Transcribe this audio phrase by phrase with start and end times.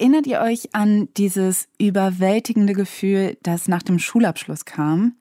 [0.00, 5.14] Erinnert ihr euch an dieses überwältigende Gefühl, das nach dem Schulabschluss kam,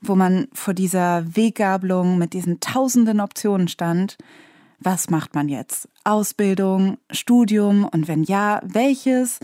[0.00, 4.18] wo man vor dieser Weggabelung mit diesen tausenden Optionen stand?
[4.80, 5.88] Was macht man jetzt?
[6.02, 9.38] Ausbildung, Studium und wenn ja, welches?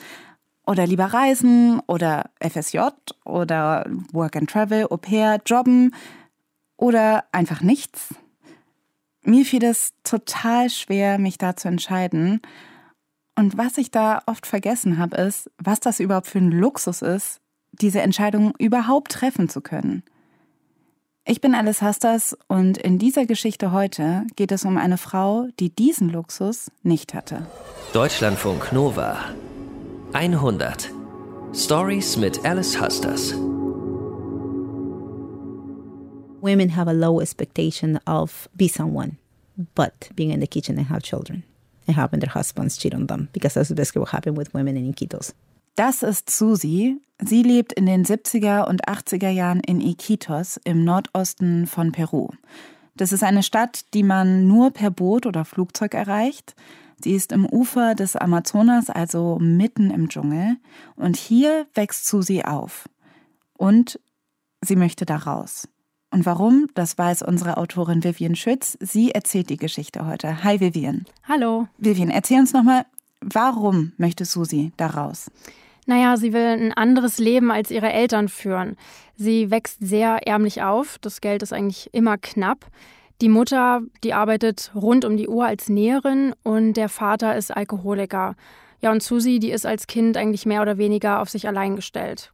[0.66, 2.78] Oder lieber reisen oder FSJ
[3.24, 5.94] oder Work and Travel, Au pair, Jobben
[6.76, 8.16] oder einfach nichts?
[9.22, 12.40] Mir fiel es total schwer, mich da zu entscheiden.
[13.40, 17.40] Und was ich da oft vergessen habe, ist, was das überhaupt für ein Luxus ist,
[17.72, 20.02] diese Entscheidung überhaupt treffen zu können.
[21.24, 25.74] Ich bin Alice Hastas und in dieser Geschichte heute geht es um eine Frau, die
[25.74, 27.46] diesen Luxus nicht hatte.
[27.94, 29.16] Deutschlandfunk Nova
[30.12, 30.90] 100
[31.54, 33.32] Stories mit Alice Hastas.
[36.42, 39.16] Women have a low expectation of be someone,
[39.74, 41.44] but being in the kitchen and have children
[41.90, 44.86] and having their husbands cheat on them because that's basically what happened with women in
[44.86, 45.34] Iquitos.
[45.76, 46.96] Das ist Susi.
[47.22, 52.30] Sie lebt in den 70er und 80er Jahren in Iquitos im Nordosten von Peru.
[52.96, 56.54] Das ist eine Stadt, die man nur per Boot oder Flugzeug erreicht.
[57.02, 60.56] Sie ist im Ufer des Amazonas, also mitten im Dschungel.
[60.96, 62.88] Und hier wächst Susi auf.
[63.56, 63.98] Und
[64.60, 65.68] sie möchte da raus.
[66.12, 68.76] Und warum, das weiß unsere Autorin Vivian Schütz.
[68.80, 70.42] Sie erzählt die Geschichte heute.
[70.42, 71.04] Hi Vivian.
[71.28, 71.68] Hallo.
[71.78, 72.84] Vivian, erzähl uns nochmal,
[73.20, 75.30] warum möchte Susi da raus?
[75.86, 78.76] Naja, sie will ein anderes Leben als ihre Eltern führen.
[79.16, 80.98] Sie wächst sehr ärmlich auf.
[81.00, 82.66] Das Geld ist eigentlich immer knapp.
[83.20, 88.34] Die Mutter, die arbeitet rund um die Uhr als Näherin und der Vater ist Alkoholiker.
[88.80, 92.32] Ja, und Susi, die ist als Kind eigentlich mehr oder weniger auf sich allein gestellt.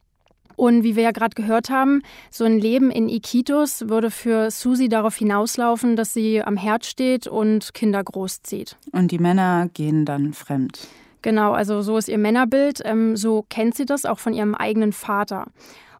[0.57, 4.89] Und wie wir ja gerade gehört haben, so ein Leben in Iquitos würde für Susi
[4.89, 8.75] darauf hinauslaufen, dass sie am Herd steht und Kinder großzieht.
[8.91, 10.79] Und die Männer gehen dann fremd.
[11.21, 12.81] Genau, also so ist ihr Männerbild.
[12.85, 15.45] Ähm, so kennt sie das auch von ihrem eigenen Vater.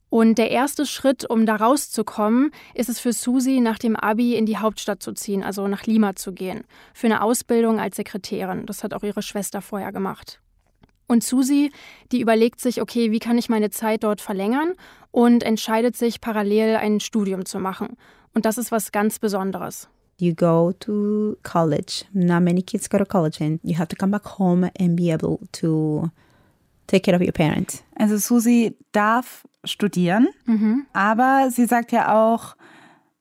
[0.09, 4.47] Und der erste Schritt, um da rauszukommen, ist es für Susi, nach dem Abi in
[4.47, 6.63] die Hauptstadt zu ziehen, also nach Lima zu gehen,
[6.94, 8.66] für eine Ausbildung als Sekretärin.
[8.66, 10.39] Das hat auch ihre Schwester vorher gemacht.
[11.07, 11.72] Und Susi,
[12.12, 14.73] die überlegt sich, okay, wie kann ich meine Zeit dort verlängern
[15.12, 17.97] und entscheidet sich parallel ein Studium zu machen.
[18.34, 19.88] Und das ist was ganz Besonderes.
[20.19, 22.06] You go to college.
[22.12, 25.13] Not many kids go to college and you have to come back home and be
[25.13, 26.09] able to
[26.88, 27.84] take care of your parents.
[27.95, 30.85] Also Susi darf studieren, mhm.
[30.94, 32.56] aber sie sagt ja auch,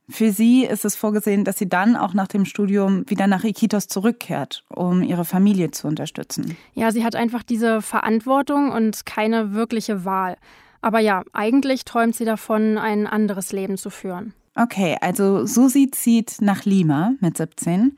[0.08, 3.88] für sie ist es vorgesehen, dass sie dann auch nach dem Studium wieder nach Iquitos
[3.88, 6.56] zurückkehrt, um ihre Familie zu unterstützen.
[6.74, 10.36] Ja, sie hat einfach diese Verantwortung und keine wirkliche Wahl.
[10.80, 14.32] Aber ja, eigentlich träumt sie davon, ein anderes Leben zu führen.
[14.54, 17.96] Okay, also Susi zieht nach Lima mit 17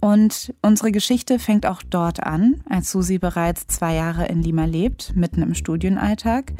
[0.00, 5.16] und unsere Geschichte fängt auch dort an, als Susi bereits zwei Jahre in Lima lebt,
[5.16, 6.52] mitten im Studienalltag.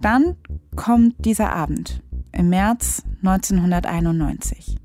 [0.00, 0.36] Dann
[0.76, 2.02] kommt dieser Abend
[2.32, 4.76] im März 1991.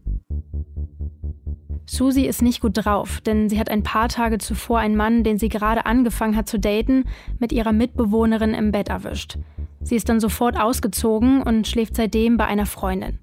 [1.86, 5.38] Susi ist nicht gut drauf, denn sie hat ein paar Tage zuvor einen Mann, den
[5.38, 7.04] sie gerade angefangen hat zu daten,
[7.40, 9.38] mit ihrer Mitbewohnerin im Bett erwischt.
[9.82, 13.20] Sie ist dann sofort ausgezogen und schläft seitdem bei einer Freundin.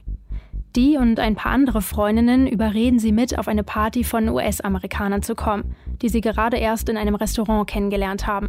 [0.76, 5.34] Die und ein paar andere Freundinnen überreden sie mit, auf eine Party von US-Amerikanern zu
[5.34, 8.49] kommen, die sie gerade erst in einem Restaurant kennengelernt haben.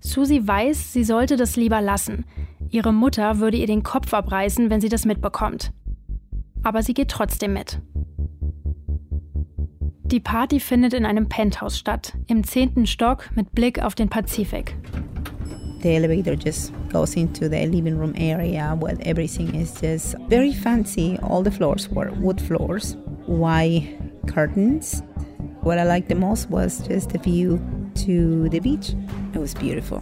[0.00, 2.24] Susi weiß, sie sollte das lieber lassen,
[2.70, 5.72] Ihre Mutter würde ihr den Kopf abreißen, wenn sie das mitbekommt.
[6.62, 7.80] Aber sie geht trotzdem mit.
[10.04, 14.76] Die Party findet in einem Penthouse statt, im zehnten Stock mit Blick auf den Pazifik.
[15.82, 21.18] The elevator just goes into the living room area where everything is just very fancy.
[21.22, 22.96] All the floors were wood floors,
[23.26, 23.86] white
[24.26, 25.02] curtains.
[25.62, 27.60] What I liked the most was just the view
[28.04, 28.94] to the beach.
[29.34, 30.00] It was beautiful.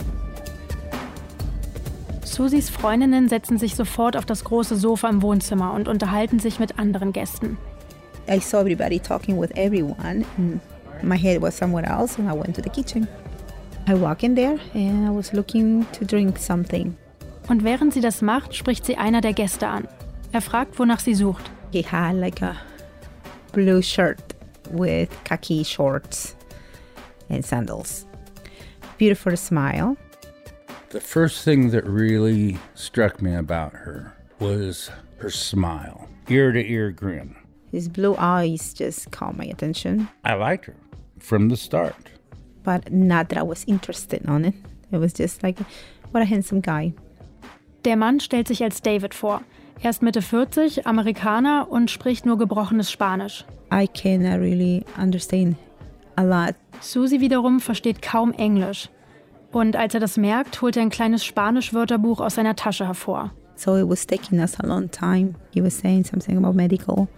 [2.25, 6.79] Susis Freundinnen setzen sich sofort auf das große Sofa im Wohnzimmer und unterhalten sich mit
[6.79, 7.57] anderen Gästen.
[8.29, 10.25] I saw everybody talking with everyone.
[11.03, 13.07] My head was somewhere else and I went to the kitchen.
[13.87, 16.97] I walk in there and I was looking to drink something.
[17.49, 19.87] Und während sie das macht, spricht sie einer der Gäste an.
[20.33, 21.51] Er fragt, wonach sie sucht.
[21.71, 22.57] He had like a
[23.53, 24.19] blue shirt
[24.73, 26.35] with khaki shorts
[27.29, 28.07] and sandals.
[28.99, 29.97] Beautiful smile.
[30.91, 36.91] The first thing that really struck me about her was her smile, ear to ear
[36.91, 37.35] grin.
[37.73, 40.09] His blue eyes just caught my attention.
[40.25, 40.77] I liked her
[41.19, 41.97] from the start.
[42.63, 44.55] But not that I was interested on it.
[44.93, 45.59] It was just like,
[46.13, 46.95] what a handsome guy.
[47.83, 49.43] Der Mann stellt sich als David vor.
[49.83, 53.45] Er ist Mitte 40, Amerikaner und spricht nur gebrochenes Spanisch.
[53.73, 55.57] I cannot really understand
[56.17, 56.55] a lot.
[56.85, 58.91] Susie wiederum versteht kaum Englisch.
[59.53, 63.33] Und als er das merkt, holt er ein kleines Spanisch-Wörterbuch aus seiner Tasche hervor.
[63.57, 65.35] So it was taking us a long time.
[65.53, 67.09] He was saying something about medical.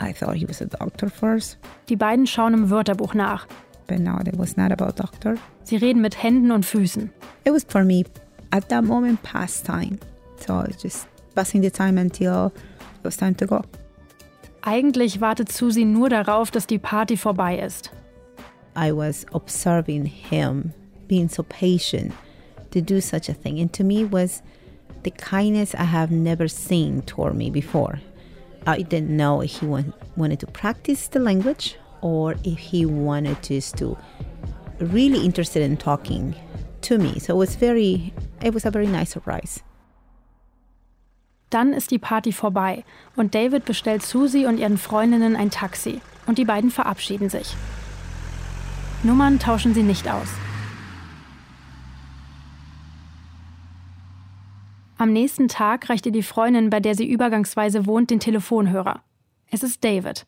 [0.00, 1.58] I thought he was a doctor first.
[1.88, 3.46] Die beiden schauen im Wörterbuch nach.
[3.88, 5.34] But no, it was not about doctor.
[5.64, 7.10] Sie reden mit Händen und Füßen.
[7.44, 8.04] It was for me
[8.50, 9.98] at that moment pastime.
[10.46, 12.52] So I was just passing the time until
[12.98, 13.62] it was time to go.
[14.62, 17.90] Eigentlich wartet Susie nur darauf, dass die Party vorbei ist.
[18.74, 20.72] I was observing him
[21.06, 22.12] being so patient
[22.70, 23.60] to do such a thing.
[23.60, 24.42] And to me was
[25.02, 28.00] the kindness I have never seen toward me before.
[28.66, 33.42] I didn't know if he want, wanted to practice the language or if he wanted
[33.42, 33.98] just to
[34.78, 36.34] really interested in talking
[36.82, 37.18] to me.
[37.18, 39.62] So it was very it was a very nice surprise.
[41.50, 42.84] Dann ist die Party vorbei
[43.16, 47.54] und David bestellt Susie und ihren Freundinnen ein Taxi und die beiden verabschieden sich.
[49.04, 50.28] Nummern tauschen sie nicht aus.
[54.96, 59.02] Am nächsten Tag reicht ihr die Freundin, bei der sie übergangsweise wohnt, den Telefonhörer.
[59.50, 60.26] Es ist David.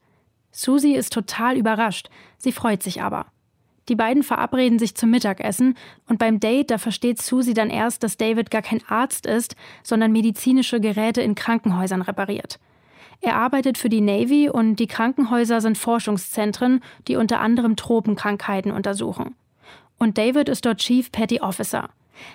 [0.51, 3.27] Susie ist total überrascht, sie freut sich aber.
[3.89, 5.77] Die beiden verabreden sich zum Mittagessen
[6.09, 9.55] und beim Date, da versteht Susie dann erst, dass David gar kein Arzt ist,
[9.85, 12.59] sondern medizinische Geräte in Krankenhäusern repariert.
[13.25, 19.35] Er arbeitet für die Navy und die Krankenhäuser sind Forschungszentren, die unter anderem Tropenkrankheiten untersuchen.
[19.99, 21.89] Und David ist dort Chief Petty Officer.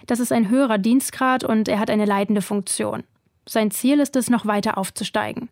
[0.07, 3.03] Das ist ein höherer Dienstgrad und er hat eine leitende Funktion.
[3.47, 5.50] Sein Ziel ist es, noch weiter aufzusteigen.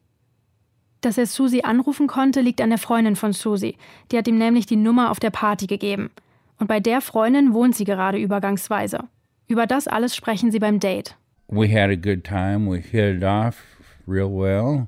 [1.01, 3.77] Dass er Susie anrufen konnte, liegt an der Freundin von Susie.
[4.11, 6.09] Die hat ihm nämlich die Nummer auf der Party gegeben.
[6.57, 9.03] Und bei der Freundin wohnt sie gerade übergangsweise.
[9.47, 11.15] Über das alles sprechen sie beim Date.
[11.47, 12.67] We had a good time.
[12.67, 13.63] We hit it off
[14.07, 14.87] real well.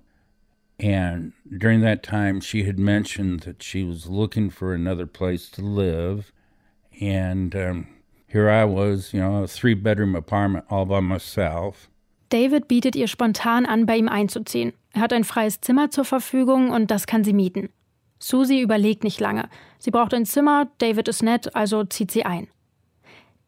[0.79, 5.61] And during that time, she had mentioned that she was looking for another place to
[5.61, 6.31] live.
[7.01, 7.87] And um,
[8.27, 11.89] here I was, you know, a three bedroom apartment all by myself.
[12.29, 14.73] David bietet ihr spontan an, bei ihm einzuziehen.
[14.93, 17.69] Er hat ein freies Zimmer zur Verfügung und das kann sie mieten.
[18.19, 19.49] Susie überlegt nicht lange.
[19.79, 22.47] Sie braucht ein Zimmer, David ist nett, also zieht sie ein.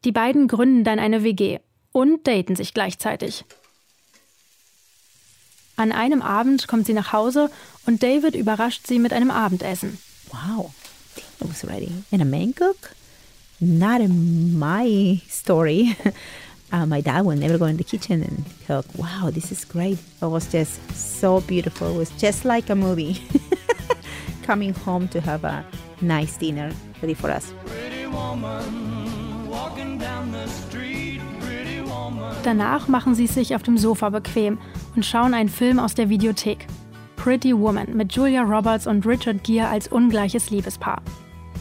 [0.04, 1.60] Die beiden gründen dann eine WG
[1.92, 3.44] und daten sich gleichzeitig.
[5.76, 7.50] An einem Abend kommt sie nach Hause
[7.86, 9.98] und David überrascht sie mit einem Abendessen.
[10.30, 10.72] Wow,
[11.16, 11.90] dinner was ready.
[12.10, 12.94] And a man cook?
[13.58, 15.96] Not in my story.
[16.72, 18.86] uh, my dad would never go in the kitchen and cook.
[18.96, 19.98] Wow, this is great.
[20.20, 21.94] It was just so beautiful.
[21.94, 23.22] It was just like a movie.
[24.42, 25.64] Coming home to have a
[26.00, 27.52] nice dinner ready for us.
[32.42, 34.58] Danach machen sie sich auf dem Sofa bequem
[34.94, 36.66] und schauen einen Film aus der Videothek.
[37.16, 41.00] Pretty Woman mit Julia Roberts und Richard Gere als ungleiches Liebespaar.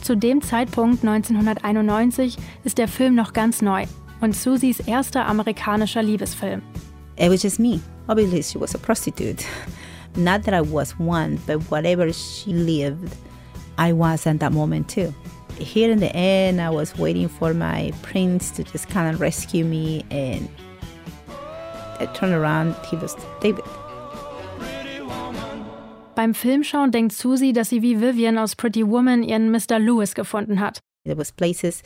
[0.01, 3.85] Zu dem Zeitpunkt 1991 ist der Film noch ganz neu
[4.21, 6.61] und Susies erster amerikanischer Liebesfilm.
[7.17, 7.79] It was just me.
[8.07, 9.45] Obviously, she was a prostitute.
[10.15, 13.15] Not that I was one, but whatever she lived,
[13.77, 15.13] I was at that moment too.
[15.59, 19.63] Here in the end, I was waiting for my prince to just kind of rescue
[19.63, 20.49] me, and
[22.01, 23.63] I turned around, he was David.
[26.15, 29.79] Beim Filmschauen denkt Susie, dass sie wie Vivian aus Pretty Woman ihren Mr.
[29.79, 30.79] Lewis gefunden hat.
[31.05, 31.83] There was places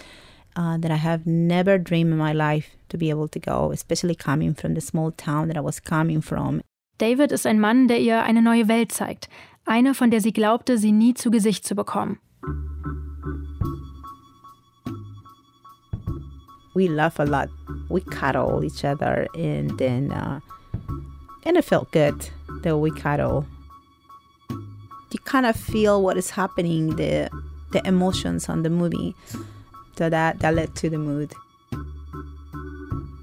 [0.57, 4.15] uh, that I have never dreamed in my life to be able to go, especially
[4.15, 6.61] coming from the small town that I was coming from.
[6.97, 9.27] David ist ein Mann, der ihr eine neue Welt zeigt.
[9.65, 12.19] Eine, von der sie glaubte, sie nie zu Gesicht zu bekommen.
[16.75, 17.49] We laugh a lot.
[17.89, 20.41] We cuddle each other, and then uh,
[21.43, 22.29] and it felt good
[22.61, 23.45] that we cuddle.
[25.11, 27.29] You kind of feel what is happening, the
[27.71, 29.15] the emotions on the movie.
[29.97, 31.33] So that that led to the mood.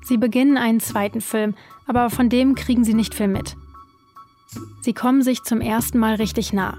[0.04, 1.54] Sie beginnen einen zweiten Film,
[1.86, 3.54] aber von dem kriegen sie nicht viel mit.
[4.80, 6.78] Sie kommen sich zum ersten Mal richtig nah.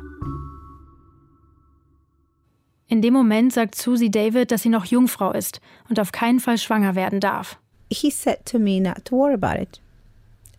[2.94, 6.60] In dem Moment sagt Susie David, dass sie noch Jungfrau ist und auf keinen Fall
[6.60, 7.58] schwanger werden darf.
[7.92, 9.82] He said to me not to worry about it.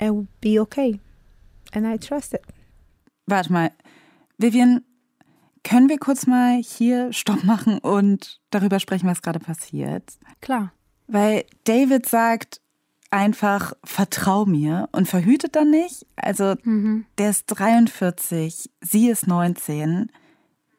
[0.03, 0.99] I will be okay.
[1.73, 2.41] And I trust it.
[3.27, 3.71] Warte mal,
[4.37, 4.83] Vivian,
[5.63, 10.03] können wir kurz mal hier Stopp machen und darüber sprechen, was gerade passiert?
[10.41, 10.73] Klar.
[11.07, 12.61] Weil David sagt
[13.13, 16.05] einfach, vertrau mir und verhütet dann nicht.
[16.17, 17.07] Also Mhm.
[17.17, 20.11] der ist 43, sie ist 19.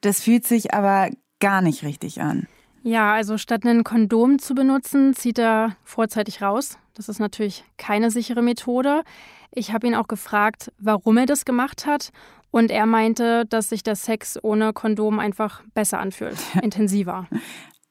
[0.01, 1.12] Das fühlt sich aber
[1.46, 2.48] gar nicht richtig an.
[2.82, 6.80] Ja, also statt ein Kondom zu benutzen, zieht er vorzeitig raus.
[6.96, 9.04] Das ist natürlich keine sichere Methode.
[9.52, 12.10] Ich habe ihn auch gefragt, warum er das gemacht hat.
[12.50, 17.28] Und er meinte, dass sich der Sex ohne Kondom einfach besser anfühlt, intensiver.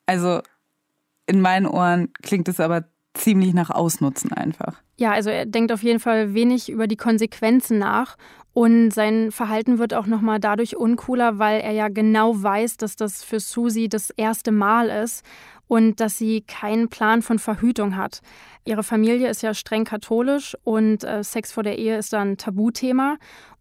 [0.06, 0.40] Also
[1.26, 2.88] in meinen Ohren klingt es aber
[3.24, 4.80] ziemlich nach Ausnutzen einfach.
[4.96, 8.16] Ja, also er denkt auf jeden Fall wenig über die Konsequenzen nach
[8.52, 13.24] und sein Verhalten wird auch nochmal dadurch uncooler, weil er ja genau weiß, dass das
[13.24, 15.24] für Susi das erste Mal ist
[15.66, 18.20] und dass sie keinen Plan von Verhütung hat.
[18.64, 23.16] Ihre Familie ist ja streng katholisch und äh, Sex vor der Ehe ist dann Tabuthema.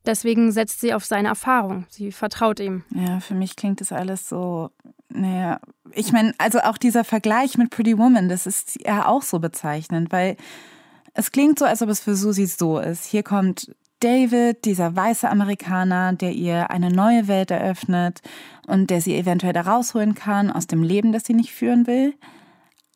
[0.05, 1.85] Deswegen setzt sie auf seine Erfahrung.
[1.89, 2.83] Sie vertraut ihm.
[2.93, 4.69] Ja, für mich klingt das alles so,
[5.13, 5.59] naja,
[5.93, 10.11] ich meine, also auch dieser Vergleich mit Pretty Woman, das ist ja auch so bezeichnend,
[10.11, 10.37] weil
[11.13, 13.05] es klingt so, als ob es für Susi so ist.
[13.05, 18.21] Hier kommt David, dieser weiße Amerikaner, der ihr eine neue Welt eröffnet
[18.67, 22.13] und der sie eventuell da rausholen kann aus dem Leben, das sie nicht führen will.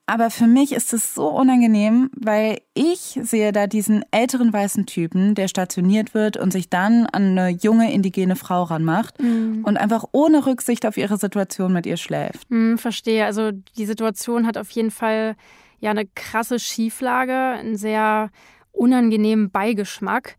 [0.10, 5.36] Aber für mich ist es so unangenehm, weil ich sehe da diesen älteren weißen Typen,
[5.36, 9.66] der stationiert wird und sich dann an eine junge indigene Frau ranmacht mhm.
[9.66, 12.50] und einfach ohne Rücksicht auf ihre Situation mit ihr schläft.
[12.50, 13.26] Mhm, verstehe.
[13.26, 15.36] Also die Situation hat auf jeden Fall
[15.80, 18.30] ja eine krasse Schieflage, einen sehr
[18.72, 20.38] unangenehmen Beigeschmack.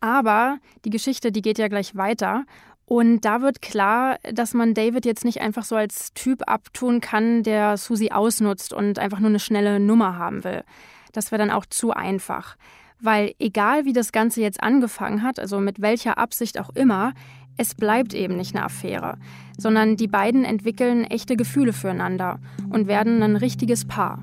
[0.00, 2.44] Aber die Geschichte, die geht ja gleich weiter.
[2.86, 7.42] Und da wird klar, dass man David jetzt nicht einfach so als Typ abtun kann,
[7.42, 10.62] der Susi ausnutzt und einfach nur eine schnelle Nummer haben will.
[11.12, 12.56] Das wäre dann auch zu einfach.
[13.00, 17.12] Weil egal wie das Ganze jetzt angefangen hat, also mit welcher Absicht auch immer,
[17.56, 19.18] es bleibt eben nicht eine Affäre,
[19.58, 22.38] sondern die beiden entwickeln echte Gefühle füreinander
[22.70, 24.22] und werden ein richtiges Paar.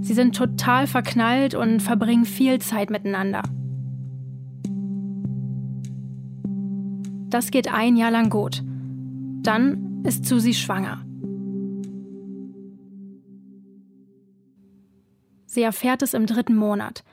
[0.00, 3.42] Sie sind total verknallt und verbringen viel Zeit miteinander.
[7.32, 8.62] Das geht ein Jahr lang gut.
[9.42, 11.02] Dann ist Susi schwanger.
[15.46, 17.04] Sie erfährt es im dritten Monat.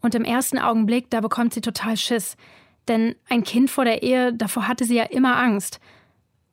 [0.00, 2.36] Und im ersten Augenblick, da bekommt sie total Schiss.
[2.88, 5.78] Denn ein Kind vor der Ehe, davor hatte sie ja immer Angst.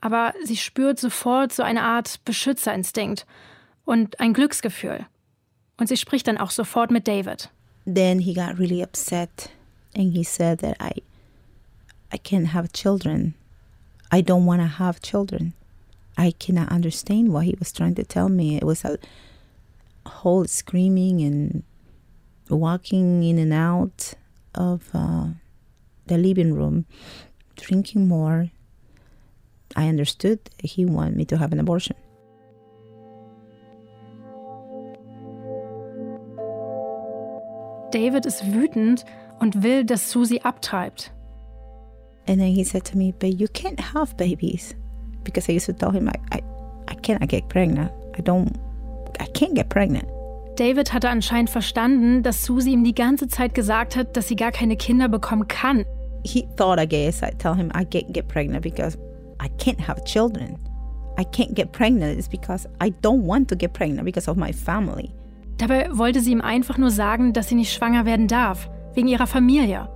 [0.01, 3.25] Aber sie spürt sofort so eine Art Beschützerinstinkt
[3.86, 5.08] und ein Glücksgefühl.
[5.80, 7.50] Und sie spricht dann auch sofort mit David.
[7.92, 9.50] Then he got really upset
[9.96, 11.01] and he said that I
[12.12, 13.36] I can't have children.
[14.12, 15.54] I don't want to have children.
[16.18, 18.58] I cannot understand what he was trying to tell me.
[18.58, 18.98] It was a
[20.06, 21.63] whole screaming and
[22.50, 24.16] walking in and out
[24.56, 25.28] of uh,
[26.08, 26.86] the living room,
[27.56, 28.50] drinking more.
[29.75, 31.96] I understood he wanted me to have an abortion.
[37.92, 39.04] David ist wütend
[39.39, 41.12] und will, dass Susie abtreibt.
[42.30, 44.76] And then he said to me, But you can't have babies.
[45.24, 46.44] Because I used to tell him, I, I,
[46.88, 47.92] I cannot get pregnant.
[48.16, 48.56] I don't,
[49.20, 50.08] I can't get pregnant.
[50.56, 54.52] David hatte anscheinend verstanden, dass Susie ihm die ganze Zeit gesagt hat, dass sie gar
[54.52, 55.86] keine Kinder bekommen kann.
[56.24, 58.96] He thought, I guess, I tell him I can't get pregnant because
[59.42, 60.60] I can't have children.
[61.18, 64.54] I can't get pregnant is because I don't want to get pregnant because of my
[64.54, 65.12] family.
[65.58, 69.28] Dabei wollte sie ihm einfach nur sagen, dass sie nicht schwanger werden darf, wegen ihrer
[69.28, 69.90] Familie.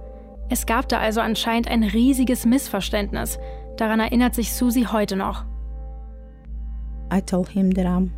[0.54, 3.40] Es gab da also anscheinend ein riesiges Missverständnis.
[3.76, 5.46] Daran erinnert sich Susie heute noch.
[7.12, 8.12] I told him that I'm,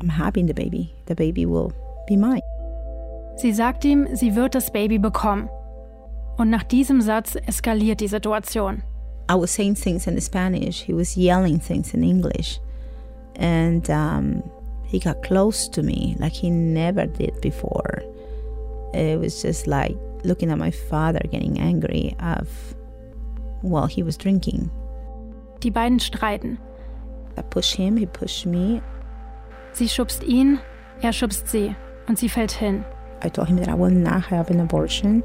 [0.00, 0.94] I'm having the baby.
[1.06, 1.70] The baby will
[2.08, 2.40] be mine.
[3.36, 5.50] Sie sagt ihm, sie wird das Baby bekommen.
[6.38, 8.82] Und nach diesem Satz eskaliert die Situation.
[9.30, 12.58] I was saying things in Spanish, he was yelling things in English.
[13.38, 14.42] And um,
[14.86, 18.02] he got close to me like he never did before.
[18.94, 22.48] It was just like looking at my father getting angry of
[23.62, 24.70] while he was drinking.
[25.60, 26.58] Die beiden streiten.
[27.36, 28.82] I push him, he pushed me.
[29.72, 30.60] Sie schubst ihn,
[31.02, 31.74] er schubst sie
[32.08, 32.84] und sie fällt hin.
[33.22, 35.22] I told him that I will not have an abortion.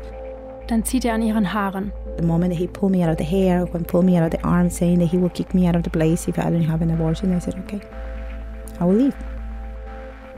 [0.67, 1.91] Dann zieht er an ihren Haaren.
[2.17, 4.31] The moment that he pulled me out of the hair, when pulled me out of
[4.31, 6.67] the arm, saying that he will kick me out of the place if I didn't
[6.67, 7.81] have an abortion, I said, okay,
[8.79, 9.15] I will leave.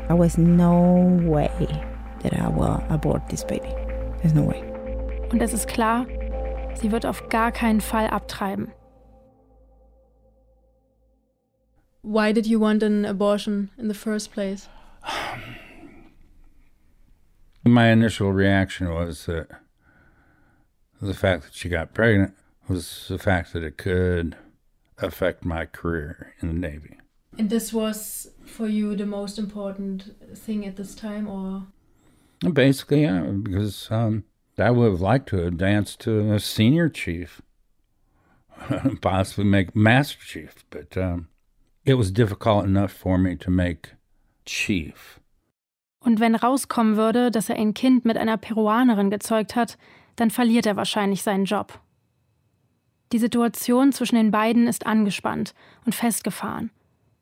[0.08, 1.52] There was no way
[2.22, 3.74] that I will abort this baby.
[4.22, 4.64] There's no way.
[5.32, 6.08] Und es ist klar,
[6.76, 8.72] sie wird auf gar keinen Fall abtreiben.
[12.02, 14.70] Why did you want an abortion in the first place?
[17.66, 19.48] My initial reaction was that
[21.02, 22.34] the fact that she got pregnant
[22.70, 24.36] was the fact that it could
[24.98, 26.98] affect my career in the Navy.
[27.38, 31.68] And this was for you the most important thing at this time, or?
[32.40, 34.24] Basically, yeah, because um,
[34.58, 37.42] I would have liked to have to a senior chief,
[39.02, 41.28] possibly make master chief, but um,
[41.86, 43.94] it was difficult enough for me to make
[44.46, 45.20] chief.
[46.00, 49.78] Und wenn rauskommen würde, dass er ein Kind mit einer Peruanerin gezeugt hat,
[50.16, 51.80] dann verliert er wahrscheinlich seinen Job.
[53.12, 55.54] Die Situation zwischen den beiden ist angespannt
[55.86, 56.72] und festgefahren.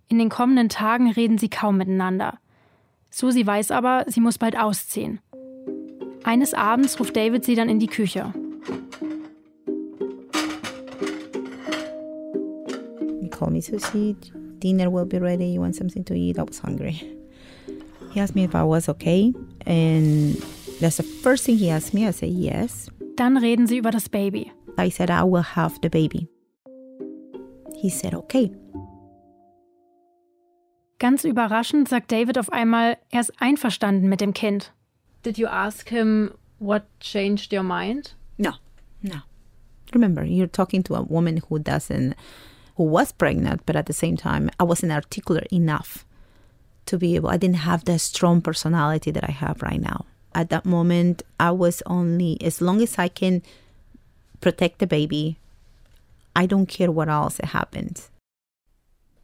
[0.07, 2.39] In den kommenden Tagen reden sie kaum miteinander.
[3.17, 5.19] Susie weiß aber, sie muss bald ausziehen.
[6.25, 8.33] Eines Abends ruft David sie dann in die Küche.
[13.21, 14.17] He called me, Susie,
[14.61, 15.53] dinner will be ready.
[15.53, 16.37] You want something to eat?
[16.37, 17.03] I was hungry.
[18.11, 19.33] He asked me if I was okay.
[19.65, 20.35] And
[20.81, 22.05] that's the first thing he asked me.
[22.05, 22.89] I said, yes.
[23.15, 24.51] Dann reden sie über das Baby.
[24.77, 26.27] I said, I will have the baby.
[27.77, 28.51] He said, okay.
[30.97, 34.71] Ganz überraschend sagt David auf einmal, er ist einverstanden mit dem Kind.
[35.23, 38.15] Did you ask him what changed your mind?
[38.37, 38.53] No,
[39.01, 39.21] no.
[39.93, 42.15] Remember, you're talking to a woman who doesn't,
[42.77, 46.05] who was pregnant, but at the same time, I wasn't articulate enough
[46.85, 50.05] to be able, I didn't have the strong personality that I have right now.
[50.33, 53.41] At that moment, I was only, as long as I can
[54.41, 55.37] protect the baby,
[56.35, 58.09] I don't care what else happens.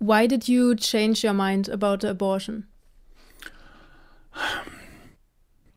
[0.02, 2.66] Why did you change your mind about the abortion?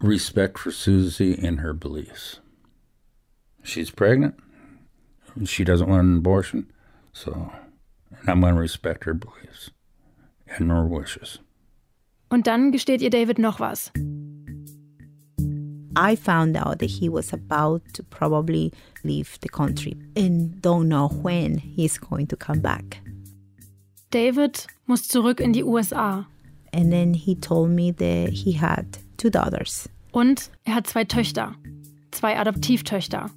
[0.01, 2.41] Respect for Susie and her beliefs.
[3.63, 4.37] She's pregnant.
[5.45, 6.73] She doesn't want an abortion.
[7.13, 7.53] So
[8.27, 9.71] I'm going to respect her beliefs
[10.49, 11.39] and her wishes.
[12.31, 13.93] Und dann gesteht ihr David noch was.
[15.97, 18.73] I found out that he was about to probably
[19.05, 23.03] leave the country and don't know when he's going to come back.
[24.15, 26.27] David muss zurück in die USA.
[26.73, 29.89] And then he told me that he had two daughters.
[30.13, 31.57] Und er hat zwei Töchter.
[32.13, 33.31] Zwei Adoptivtöchter.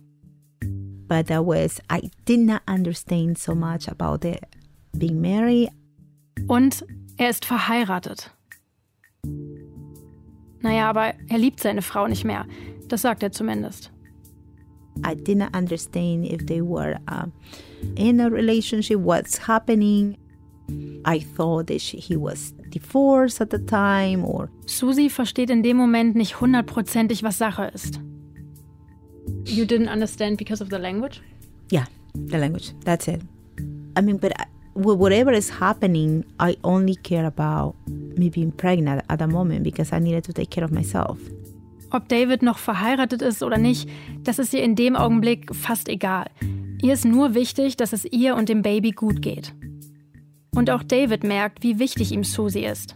[1.08, 4.38] But that was, I did not understand so much about the
[4.96, 5.72] being married.
[6.48, 6.86] Und
[7.18, 8.30] er ist verheiratet.
[10.62, 12.46] Naja, aber er liebt seine Frau nicht mehr.
[12.88, 13.92] Das sagt er zumindest.
[15.04, 17.26] I did not understand if they were uh,
[17.96, 20.18] in a relationship, what's happening.
[21.06, 24.50] I thought that she, he was divorced at the time or.
[24.66, 28.00] Susie versteht in dem Moment nicht hundertprozentig, was Sache ist.
[29.46, 31.22] You didn't understand because of the language?
[31.72, 32.74] Yeah, the language.
[32.84, 33.22] That's it.
[33.96, 39.20] I mean, but I, whatever is happening, I only care about me being pregnant at
[39.20, 41.18] the moment because I needed to take care of myself.
[41.90, 43.90] Ob David noch verheiratet ist oder nicht,
[44.24, 46.26] das ist ihr in dem Augenblick fast egal.
[46.82, 49.54] Ihr ist nur wichtig, dass es ihr und dem Baby gut geht.
[50.58, 52.96] Und auch David merkt, wie wichtig ihm Susie ist.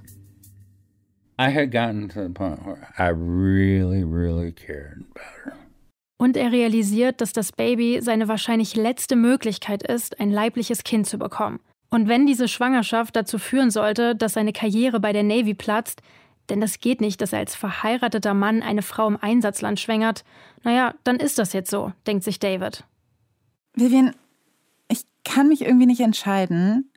[2.98, 4.56] Really, really.
[6.18, 11.20] Und er realisiert, dass das Baby seine wahrscheinlich letzte Möglichkeit ist, ein leibliches Kind zu
[11.20, 11.60] bekommen.
[11.92, 16.02] Und wenn diese Schwangerschaft dazu führen sollte, dass seine Karriere bei der Navy platzt,
[16.50, 20.24] denn das geht nicht, dass er als verheirateter Mann eine Frau im Einsatzland schwängert,
[20.64, 22.86] naja, dann ist das jetzt so, denkt sich David.
[23.76, 24.16] Vivian,
[24.90, 26.91] ich kann mich irgendwie nicht entscheiden,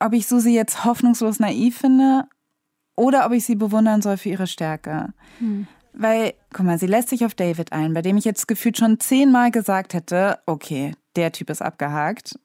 [0.00, 2.24] ob ich Susi jetzt hoffnungslos naiv finde
[2.96, 5.12] oder ob ich sie bewundern soll für ihre Stärke.
[5.38, 5.66] Hm.
[5.92, 9.00] Weil, guck mal, sie lässt sich auf David ein, bei dem ich jetzt gefühlt schon
[9.00, 12.38] zehnmal gesagt hätte, okay, der Typ ist abgehakt.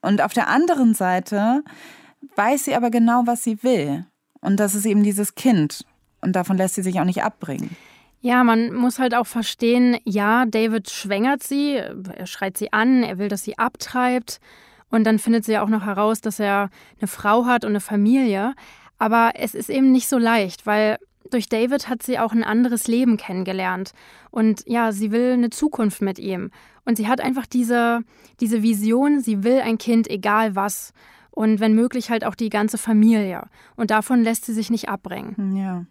[0.00, 1.62] Und auf der anderen Seite
[2.36, 4.06] weiß sie aber genau, was sie will.
[4.40, 5.84] Und das ist eben dieses Kind.
[6.20, 7.76] Und davon lässt sie sich auch nicht abbringen.
[8.20, 13.18] Ja, man muss halt auch verstehen, ja, David schwängert sie, er schreit sie an, er
[13.18, 14.40] will, dass sie abtreibt.
[14.90, 17.80] Und dann findet sie ja auch noch heraus, dass er eine Frau hat und eine
[17.80, 18.54] Familie.
[18.98, 20.98] Aber es ist eben nicht so leicht, weil
[21.30, 23.92] durch David hat sie auch ein anderes Leben kennengelernt.
[24.30, 26.50] Und ja, sie will eine Zukunft mit ihm.
[26.84, 28.00] Und sie hat einfach diese,
[28.40, 30.92] diese Vision, sie will ein Kind, egal was.
[31.30, 33.46] Und wenn möglich halt auch die ganze Familie.
[33.76, 35.56] Und davon lässt sie sich nicht abbringen.
[35.56, 35.84] Ja.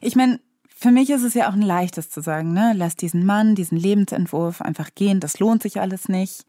[0.00, 0.40] Ich meine,
[0.74, 2.72] für mich ist es ja auch ein leichtes zu sagen, ne?
[2.76, 6.46] Lass diesen Mann, diesen Lebensentwurf einfach gehen, das lohnt sich alles nicht.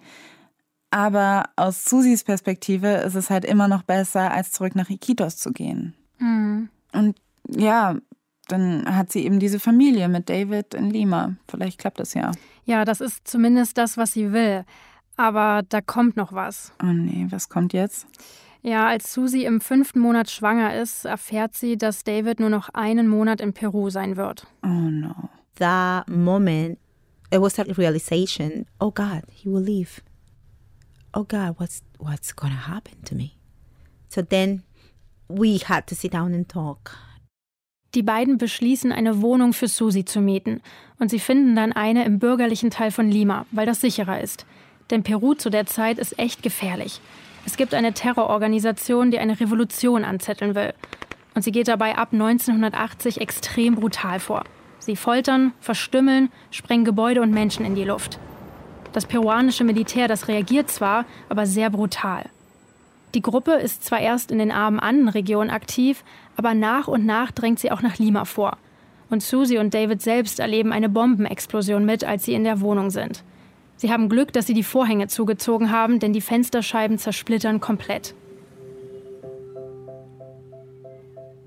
[0.92, 5.52] Aber aus Susis Perspektive ist es halt immer noch besser, als zurück nach Iquitos zu
[5.52, 5.94] gehen.
[6.18, 6.70] Mhm.
[6.94, 7.16] Und
[7.48, 7.96] ja,
[8.48, 11.36] dann hat sie eben diese Familie mit David in Lima.
[11.48, 12.32] Vielleicht klappt das ja.
[12.66, 14.66] Ja, das ist zumindest das, was sie will.
[15.16, 16.74] Aber da kommt noch was.
[16.82, 18.08] Oh nee, was kommt jetzt?
[18.62, 23.08] Ja, als Susie im fünften Monat schwanger ist, erfährt sie, dass David nur noch einen
[23.08, 24.48] Monat in Peru sein wird.
[24.64, 25.30] Oh no.
[25.56, 26.78] That moment,
[27.32, 28.66] it was a realization.
[28.80, 30.02] Oh God, he will leave.
[31.14, 33.32] Oh God, what's what's gonna happen to me?
[34.10, 34.64] So then
[35.28, 36.96] we had to sit down and talk.
[37.96, 40.62] Die beiden beschließen, eine Wohnung für Susi zu mieten.
[41.00, 44.46] Und sie finden dann eine im bürgerlichen Teil von Lima, weil das sicherer ist.
[44.92, 47.02] Denn Peru zu der Zeit ist echt gefährlich.
[47.46, 50.74] Es gibt eine Terrororganisation, die eine Revolution anzetteln will.
[51.34, 54.44] Und sie geht dabei ab 1980 extrem brutal vor.
[54.78, 58.20] Sie foltern, verstümmeln, sprengen Gebäude und Menschen in die Luft.
[58.94, 62.26] Das peruanische Militär, das reagiert zwar, aber sehr brutal.
[63.14, 66.04] Die Gruppe ist zwar erst in den armen Annenregionen aktiv,
[66.36, 68.58] aber nach und nach drängt sie auch nach Lima vor.
[69.10, 73.24] Und Susie und David selbst erleben eine Bombenexplosion mit, als sie in der Wohnung sind.
[73.78, 78.14] Sie haben Glück, dass sie die Vorhänge zugezogen haben, denn die Fensterscheiben zersplittern komplett.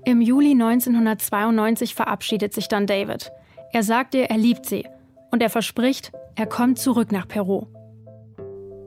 [0.03, 3.31] Im Juli 1992 verabschiedet sich dann David.
[3.71, 4.85] Er sagt ihr, er liebt sie
[5.31, 7.67] und er verspricht, er kommt zurück nach Peru.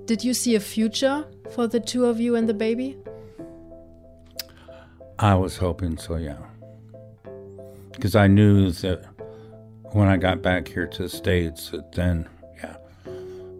[0.07, 2.97] Did you see a future for the two of you and the baby?
[5.19, 6.39] I was hoping so, yeah.
[7.93, 9.05] Because I knew that
[9.93, 12.29] when I got back here to the States, that then,
[12.63, 12.77] yeah,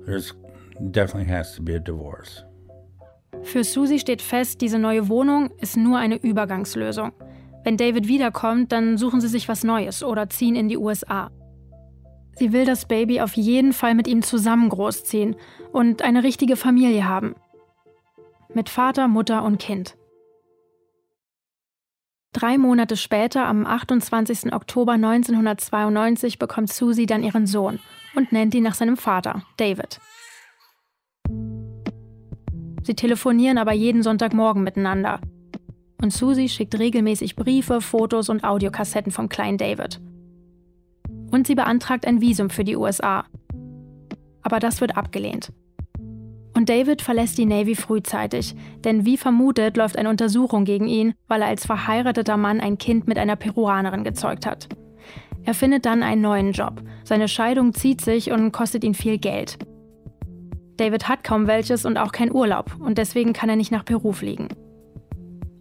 [0.07, 0.35] there's
[0.91, 2.45] definitely has to be a divorce.
[3.43, 7.13] Für Susie steht fest, diese neue Wohnung ist nur eine Übergangslösung.
[7.65, 11.31] Wenn David wiederkommt, dann suchen sie sich was Neues oder ziehen in die USA.
[12.39, 15.37] Sie will das Baby auf jeden Fall mit ihm zusammen großziehen
[15.73, 17.35] und eine richtige Familie haben.
[18.53, 19.97] Mit Vater, Mutter und Kind.
[22.33, 24.53] Drei Monate später, am 28.
[24.53, 27.79] Oktober 1992, bekommt Susie dann ihren Sohn
[28.15, 29.99] und nennt ihn nach seinem Vater, David.
[32.83, 35.21] Sie telefonieren aber jeden Sonntagmorgen miteinander.
[36.03, 40.01] Und Susie schickt regelmäßig Briefe, Fotos und Audiokassetten vom kleinen David.
[41.31, 43.25] Und sie beantragt ein Visum für die USA.
[44.43, 45.53] Aber das wird abgelehnt.
[46.57, 51.43] Und David verlässt die Navy frühzeitig, denn wie vermutet läuft eine Untersuchung gegen ihn, weil
[51.43, 54.69] er als verheirateter Mann ein Kind mit einer Peruanerin gezeugt hat.
[55.45, 56.83] Er findet dann einen neuen Job.
[57.05, 59.59] Seine Scheidung zieht sich und kostet ihn viel Geld.
[60.79, 64.13] David hat kaum welches und auch keinen Urlaub und deswegen kann er nicht nach Peru
[64.13, 64.49] fliegen.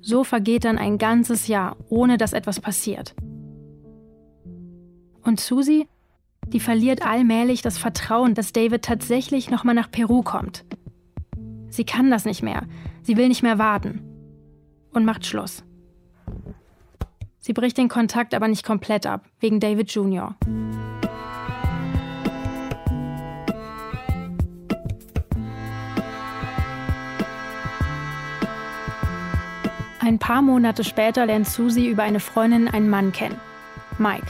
[0.02, 3.16] So vergeht dann ein ganzes Jahr, ohne dass etwas passiert.
[5.26, 5.88] Und Susie,
[6.46, 10.64] die verliert allmählich das Vertrauen, dass David tatsächlich nochmal nach Peru kommt.
[11.70, 12.64] Sie kann das nicht mehr.
[13.02, 14.02] Sie will nicht mehr warten.
[14.94, 15.64] Und macht Schluss.
[17.40, 20.36] Sie bricht den Kontakt aber nicht komplett ab, wegen David Jr.
[30.00, 33.40] Ein paar Monate später lernt Susie über eine Freundin einen Mann kennen.
[33.98, 34.28] Mike.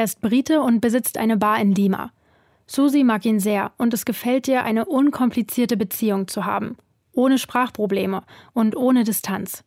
[0.00, 2.10] Er ist Brite und besitzt eine Bar in Lima.
[2.66, 6.78] Susi mag ihn sehr und es gefällt ihr, eine unkomplizierte Beziehung zu haben,
[7.12, 8.22] ohne Sprachprobleme
[8.54, 9.62] und ohne Distanz.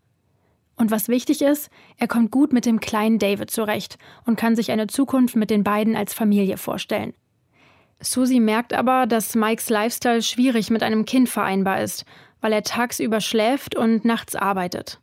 [0.76, 4.72] Und was wichtig ist, er kommt gut mit dem kleinen David zurecht und kann sich
[4.72, 7.14] eine Zukunft mit den beiden als Familie vorstellen.
[8.02, 12.06] Susi merkt aber, dass Mikes Lifestyle schwierig mit einem Kind vereinbar ist,
[12.42, 15.00] weil er tagsüber schläft und nachts arbeitet.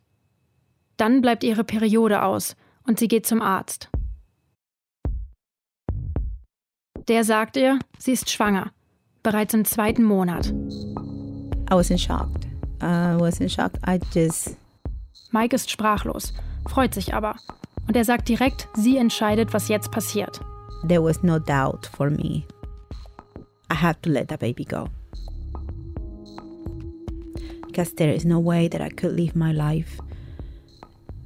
[0.97, 3.90] Dann bleibt ihre Periode aus und sie geht zum Arzt.
[7.11, 8.71] Der sagt ihr, sie ist schwanger,
[9.21, 10.47] bereits im zweiten Monat.
[11.69, 12.29] I was in shock.
[12.81, 13.73] I was in shock.
[13.85, 14.55] I just
[15.33, 16.33] Mike ist sprachlos,
[16.69, 17.35] freut sich aber.
[17.85, 20.39] Und er sagt direkt, sie entscheidet, was jetzt passiert.
[20.87, 22.45] There was no doubt for me.
[23.69, 24.87] I had to let the baby go.
[27.67, 29.99] Because there is no way that I could live my life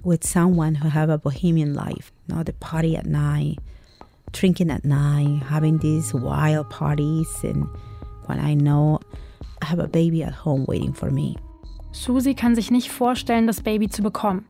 [0.04, 3.60] with someone who have a bohemian life, not the party at night,
[4.36, 7.66] drinking at night, having these wild parties, and
[8.26, 9.00] when I know
[9.62, 11.38] I have a baby at home waiting for me.
[11.92, 14.46] Susie kann sich nicht vorstellen, das Baby zu bekommen.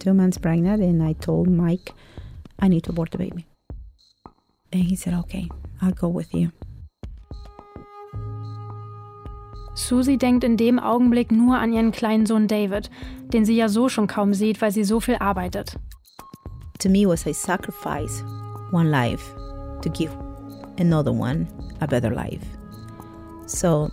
[0.00, 1.94] Two months pregnant, and I told Mike,
[2.58, 3.46] I need to abort the baby.
[4.72, 5.48] And he said, okay,
[5.80, 6.50] I'll go with you.
[9.74, 12.90] Susie denkt in dem Augenblick nur an ihren kleinen Sohn David,
[13.32, 15.76] den sie ja so schon kaum sieht, weil sie so viel arbeitet.
[16.80, 18.24] To me, was a sacrifice
[18.72, 19.24] one life
[19.82, 20.10] to give
[20.78, 21.46] another one
[21.80, 22.44] a better life.
[23.46, 23.90] So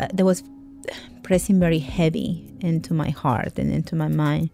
[0.00, 0.42] uh, that was
[1.22, 4.50] pressing very heavy into my heart and into my mind.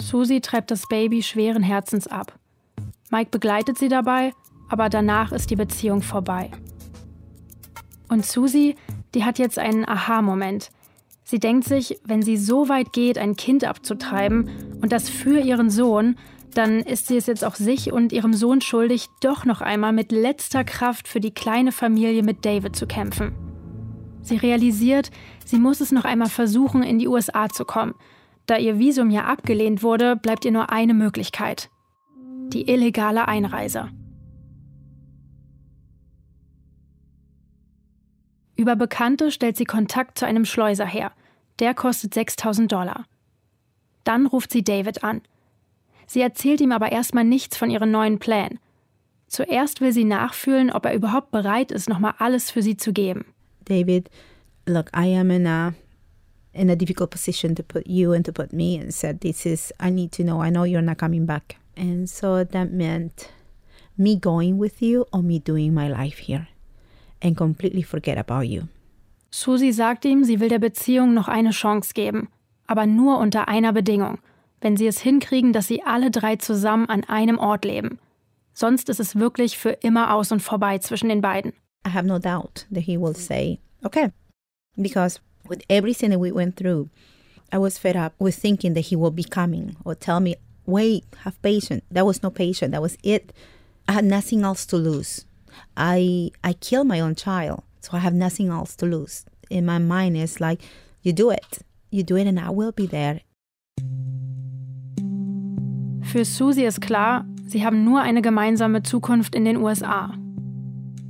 [0.00, 2.32] Susie treibt das Baby schweren Herzens ab.
[3.10, 4.32] Mike begleitet sie dabei,
[4.68, 6.50] aber danach ist die Beziehung vorbei.
[8.08, 8.76] Und Susie,
[9.14, 10.70] die hat jetzt einen Aha-Moment.
[11.24, 15.70] Sie denkt sich, wenn sie so weit geht, ein Kind abzutreiben und das für ihren
[15.70, 16.16] Sohn,
[16.54, 20.12] dann ist sie es jetzt auch sich und ihrem Sohn schuldig, doch noch einmal mit
[20.12, 23.34] letzter Kraft für die kleine Familie mit David zu kämpfen.
[24.22, 25.10] Sie realisiert,
[25.44, 27.94] sie muss es noch einmal versuchen, in die USA zu kommen.
[28.46, 31.70] Da ihr Visum ja abgelehnt wurde, bleibt ihr nur eine Möglichkeit.
[32.48, 33.88] Die illegale Einreise.
[38.56, 41.12] Über Bekannte stellt sie Kontakt zu einem Schleuser her.
[41.58, 43.06] Der kostet 6000 Dollar.
[44.04, 45.22] Dann ruft sie David an.
[46.12, 48.58] Sie erzählt ihm aber erstmal nichts von ihren neuen Plänen.
[49.28, 53.24] Zuerst will sie nachfühlen, ob er überhaupt bereit ist, nochmal alles für sie zu geben.
[53.64, 54.10] David,
[54.66, 55.72] look, I am in a
[56.52, 59.72] in a difficult position to put you and to put me and said this is
[59.80, 61.56] I need to know I know you're not coming back.
[61.78, 63.30] And so that meant
[63.96, 66.46] me going with you or me doing my life here
[67.22, 68.68] and completely forget about you.
[69.30, 72.28] Susi sagt ihm, sie will der Beziehung noch eine Chance geben,
[72.66, 74.18] aber nur unter einer Bedingung,
[74.62, 77.98] wenn sie es hinkriegen, dass sie alle drei zusammen an einem Ort leben.
[78.54, 81.52] Sonst ist es wirklich für immer aus und vorbei zwischen den beiden.
[81.86, 84.12] I have no doubt that he will say, okay,
[84.76, 86.88] because with everything that we went through,
[87.52, 91.04] I was fed up with thinking that he will be coming or tell me, wait,
[91.24, 91.82] have patience.
[91.90, 92.70] That was no patience.
[92.70, 93.32] That was it.
[93.88, 95.26] I had nothing else to lose.
[95.76, 99.24] I I killed my own child, so I have nothing else to lose.
[99.50, 100.62] In my mind, it's like,
[101.02, 101.58] you do it,
[101.90, 103.20] you do it, and I will be there.
[106.12, 110.10] Für Susie ist klar, sie haben nur eine gemeinsame Zukunft in den USA.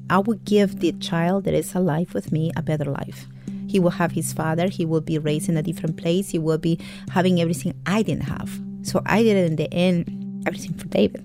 [0.08, 3.26] I would give the child that is alive with me a better life.
[3.66, 6.56] He will have his father, he will be raised in a different place, he will
[6.56, 6.78] be
[7.10, 8.48] having everything I didn't have.
[8.82, 10.06] So I did it in the end,
[10.46, 11.24] everything for David.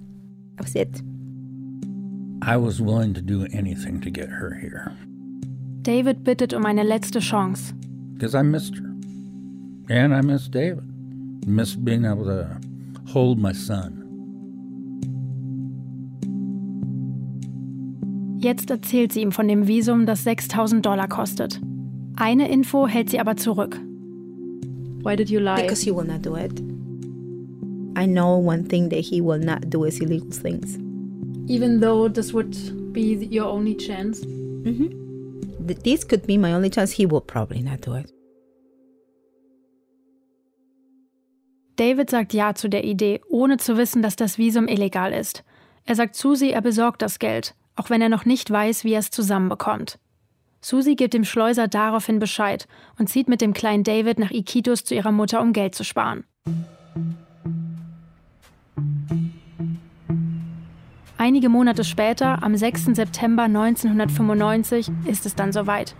[0.55, 1.03] That was it.
[2.41, 4.91] I was willing to do anything to get her here
[5.83, 7.75] David bittet um eine letzte Chance.
[8.15, 8.89] because I missed her.
[9.87, 10.83] And I missed David.
[11.45, 12.59] Missed being able to
[13.17, 14.03] hold my son.
[18.39, 21.59] Jetzt erzählt sie ihm von dem Visum, das 6000 Dollar kostet.
[22.15, 23.79] Eine Info hält sie aber zurück.
[25.03, 25.63] Why did you lie?
[25.63, 26.61] Because he will not do it.
[27.97, 30.77] I know one thing that he will not do is illegal things.
[31.47, 32.55] Even though this would
[32.93, 34.21] be your only chance.
[34.21, 36.91] Th- This could be my only chance.
[36.91, 38.11] He will probably not do it.
[41.77, 45.43] David sagt Ja zu der Idee, ohne zu wissen, dass das Visum illegal ist.
[45.85, 48.99] Er sagt Susi, er besorgt das Geld, auch wenn er noch nicht weiß, wie er
[48.99, 49.99] es zusammenbekommt.
[50.59, 54.95] Susi gibt dem Schleuser daraufhin Bescheid und zieht mit dem kleinen David nach Iquitos zu
[54.95, 56.25] ihrer Mutter, um Geld zu sparen.
[61.19, 62.85] Einige Monate später, am 6.
[62.95, 65.95] September 1995, ist es dann soweit.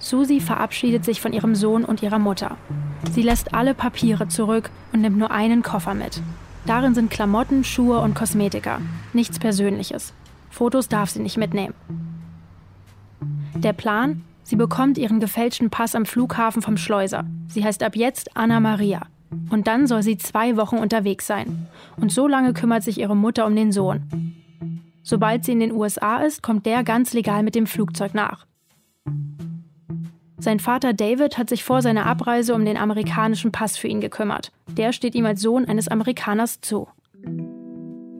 [0.00, 2.56] Susi verabschiedet sich von ihrem Sohn und ihrer Mutter.
[3.12, 6.20] Sie lässt alle Papiere zurück und nimmt nur einen Koffer mit.
[6.66, 8.80] Darin sind Klamotten, Schuhe und Kosmetika.
[9.12, 10.12] Nichts Persönliches.
[10.50, 11.74] Fotos darf sie nicht mitnehmen.
[13.54, 14.24] Der Plan?
[14.42, 17.24] Sie bekommt ihren gefälschten Pass am Flughafen vom Schleuser.
[17.48, 19.02] Sie heißt ab jetzt Anna Maria.
[19.50, 21.68] Und dann soll sie zwei Wochen unterwegs sein.
[21.96, 24.34] Und so lange kümmert sich ihre Mutter um den Sohn.
[25.02, 28.46] Sobald sie in den USA ist, kommt der ganz legal mit dem Flugzeug nach.
[30.40, 34.52] Sein Vater David hat sich vor seiner Abreise um den amerikanischen Pass für ihn gekümmert.
[34.68, 36.88] Der steht ihm als Sohn eines Amerikaners zu.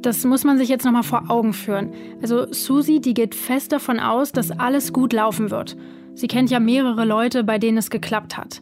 [0.02, 1.92] Das muss man sich jetzt nochmal vor Augen führen.
[2.20, 5.78] Also Susie, die geht fest davon aus, dass alles gut laufen wird.
[6.14, 8.60] Sie kennt ja mehrere Leute, bei denen es geklappt hat.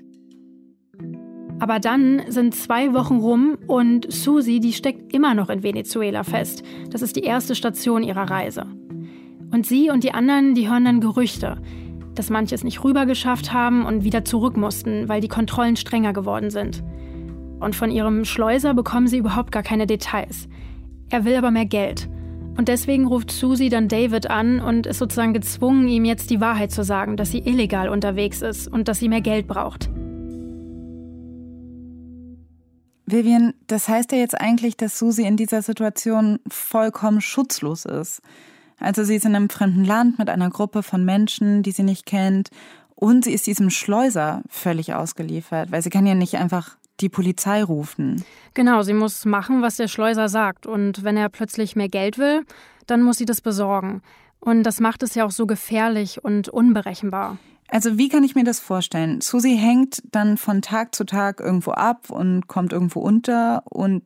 [1.59, 6.63] Aber dann sind zwei Wochen rum und Susie, die steckt immer noch in Venezuela fest.
[6.91, 8.67] Das ist die erste Station ihrer Reise.
[9.51, 11.61] Und sie und die anderen, die hören dann Gerüchte,
[12.19, 16.13] dass manche es nicht rüber geschafft haben und wieder zurück mussten, weil die Kontrollen strenger
[16.13, 16.83] geworden sind.
[17.61, 20.49] Und von ihrem Schleuser bekommen sie überhaupt gar keine Details.
[21.11, 22.09] Er will aber mehr Geld.
[22.57, 26.73] Und deswegen ruft Susie dann David an und ist sozusagen gezwungen, ihm jetzt die Wahrheit
[26.73, 29.89] zu sagen, dass sie illegal unterwegs ist und dass sie mehr Geld braucht.
[33.07, 38.21] Vivian, das heißt ja jetzt eigentlich, dass Susi in dieser Situation vollkommen schutzlos ist.
[38.79, 42.07] Also sie ist in einem fremden Land mit einer Gruppe von Menschen, die sie nicht
[42.07, 42.51] kennt.
[42.95, 47.63] Und sie ist diesem Schleuser völlig ausgeliefert, weil sie kann ja nicht einfach die Polizei
[47.63, 48.25] rufen.
[48.55, 50.67] Genau, sie muss machen, was der Schleuser sagt.
[50.67, 52.45] Und wenn er plötzlich mehr Geld will,
[52.87, 54.03] dann muss sie das besorgen.
[54.41, 57.39] Und das macht es ja auch so gefährlich und unberechenbar.
[57.71, 59.21] Also wie kann ich mir das vorstellen?
[59.21, 64.03] Susi hängt dann von Tag zu Tag irgendwo ab und kommt irgendwo unter und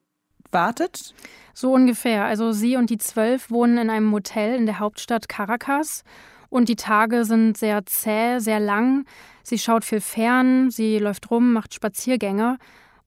[0.52, 1.14] wartet?
[1.54, 2.24] So ungefähr.
[2.24, 6.04] Also sie und die zwölf wohnen in einem Motel in der Hauptstadt Caracas.
[6.48, 9.06] Und die Tage sind sehr zäh, sehr lang.
[9.42, 12.58] Sie schaut viel fern, sie läuft rum, macht Spaziergänge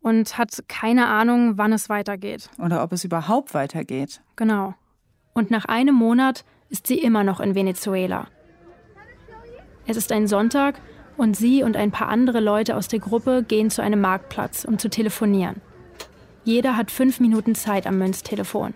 [0.02, 2.50] und hat keine Ahnung, wann es weitergeht.
[2.60, 4.22] Oder ob es überhaupt weitergeht.
[4.36, 4.74] Genau.
[5.34, 8.28] Und nach einem Monat ist sie immer noch in Venezuela.
[9.88, 10.80] Es ist ein Sonntag
[11.18, 14.80] und sie und ein paar andere Leute aus der Gruppe gehen zu einem Marktplatz, um
[14.80, 15.62] zu telefonieren.
[16.46, 18.74] Jeder hat fünf Minuten Zeit am Münztelefon.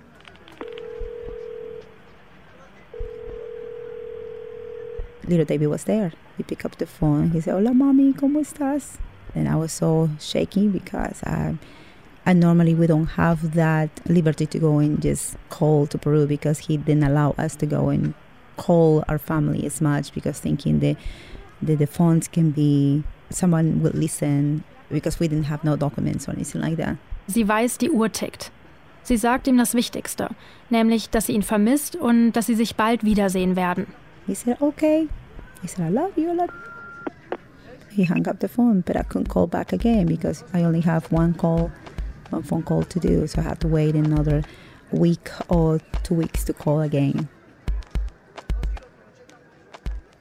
[5.27, 6.11] Little David was there.
[6.37, 7.29] He picked up the phone.
[7.31, 8.97] He said, Hola, mommy, ¿cómo estás?
[9.35, 11.55] And I was so shaky because I,
[12.25, 16.59] I normally we don't have that liberty to go and just call to Peru because
[16.59, 18.15] he didn't allow us to go and
[18.57, 20.97] call our family as much because thinking that
[21.61, 26.31] The, the phones can be someone will listen because we didn't have no documents or
[26.31, 26.95] anything like that.
[27.29, 28.51] Sie weiß, die Uhr tickt.
[29.03, 30.29] Sie sagt ihm das Wichtigste,
[30.71, 33.85] nämlich, dass sie ihn vermisst und dass sie sich bald wiedersehen werden.
[34.25, 35.07] He said, okay.
[35.61, 37.37] He said, I love you, I love you.
[37.91, 41.11] He hung up the phone, but I couldn't call back again because I only have
[41.11, 41.69] one call,
[42.31, 43.27] one phone call to do.
[43.27, 44.41] So I had to wait another
[44.91, 47.29] week or two weeks to call again.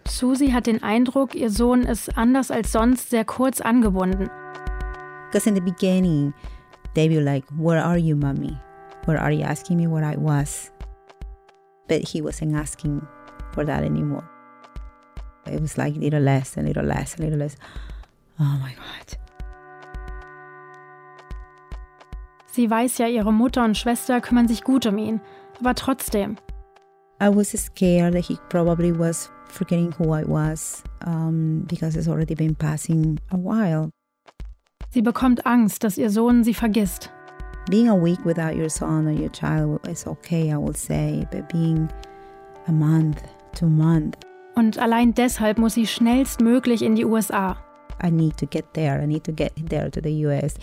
[0.06, 4.28] Susie hat den Eindruck, ihr Sohn ist anders als sonst sehr kurz angebunden.
[5.30, 6.34] Because in the beginning,
[6.94, 8.58] they were like, Where are you, mommy?
[9.04, 10.70] Where are you asking me where I was?
[11.88, 13.06] But he wasn't asking
[13.52, 14.28] for that anymore.
[15.46, 17.56] It was like a little less and little less and little less.
[18.38, 19.16] Oh my God.
[22.46, 25.20] Sie weiß ja, ihre Mutter und Schwester kümmern sich gut um ihn,
[25.60, 26.36] aber trotzdem.
[27.20, 32.34] I was scared that he probably was forgetting who I was um, because it's already
[32.34, 33.90] been passing a while.
[34.90, 37.10] Sie bekommt Angst, dass ihr Sohn sie vergisst.
[37.70, 41.48] Being a week without your son or your child is okay, I will say, but
[41.52, 41.88] being
[42.66, 43.22] a month,
[43.52, 44.18] two months,
[44.58, 47.56] Und allein deshalb muss sie schnellstmöglich in die USA.
[48.02, 49.00] I need to get there.
[49.00, 50.54] I need to get there to the US.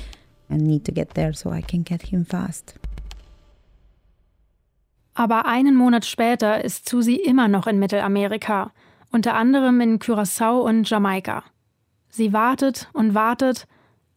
[0.50, 2.76] I need to get there so I can get him fast.
[5.14, 8.72] Aber einen Monat später ist Susie immer noch in Mittelamerika,
[9.14, 11.44] unter anderem in Curaçao und Jamaika.
[12.10, 13.66] Sie wartet und wartet,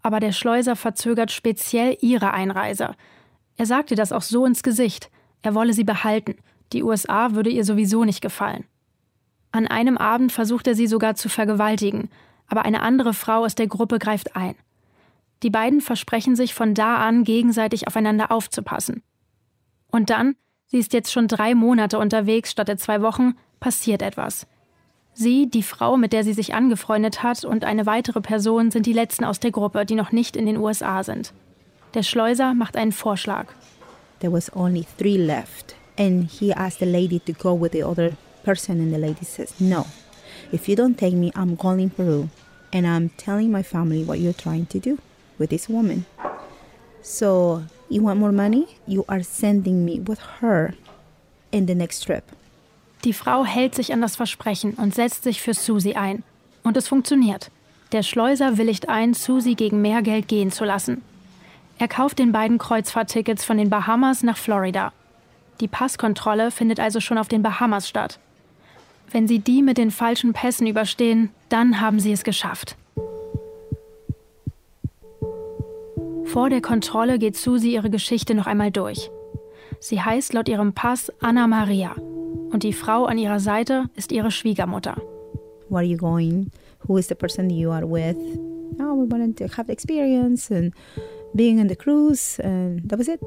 [0.08, 2.94] aber der Schleuser verzögert speziell ihre Einreise.
[3.58, 5.10] Er sagt ihr das auch so ins Gesicht.
[5.42, 6.36] Er wolle sie behalten.
[6.72, 8.64] Die USA würde ihr sowieso nicht gefallen.
[9.52, 12.08] An einem Abend versucht er sie sogar zu vergewaltigen,
[12.46, 14.54] aber eine andere Frau aus der Gruppe greift ein.
[15.42, 19.02] Die beiden versprechen sich von da an gegenseitig aufeinander aufzupassen.
[19.90, 20.36] Und dann,
[20.68, 24.46] sie ist jetzt schon drei Monate unterwegs statt der zwei Wochen, passiert etwas.
[25.20, 28.92] Sie, die Frau, mit der sie sich angefreundet hat, und eine weitere Person sind die
[28.92, 31.32] letzten aus der Gruppe, die noch nicht in den USA sind.
[31.94, 33.46] Der Schleuser macht einen Vorschlag.
[34.20, 38.12] There was only three left, and he asked the lady to go with the other
[38.44, 39.86] person, and the lady says, No.
[40.52, 42.28] If you don't take me, I'm calling Peru,
[42.72, 44.98] and I'm telling my family what you're trying to do
[45.36, 46.06] with this woman.
[47.02, 48.78] So, you want more money?
[48.86, 50.74] You are sending me with her
[51.50, 52.30] in the next trip.
[53.08, 56.24] Die Frau hält sich an das Versprechen und setzt sich für Susie ein.
[56.62, 57.50] Und es funktioniert.
[57.92, 61.00] Der Schleuser willigt ein, Susie gegen mehr Geld gehen zu lassen.
[61.78, 64.92] Er kauft den beiden Kreuzfahrttickets von den Bahamas nach Florida.
[65.62, 68.18] Die Passkontrolle findet also schon auf den Bahamas statt.
[69.10, 72.76] Wenn sie die mit den falschen Pässen überstehen, dann haben sie es geschafft.
[76.26, 79.10] Vor der Kontrolle geht Susie ihre Geschichte noch einmal durch.
[79.80, 81.96] Sie heißt laut ihrem Pass Anna Maria
[82.50, 84.96] und die Frau an ihrer Seite ist ihre Schwiegermutter.
[85.68, 86.50] Where are you going?
[86.86, 88.16] Who is the person you are with?
[88.80, 90.72] Oh, we wanted to have the experience and
[91.34, 93.20] being on the cruise, and that was it.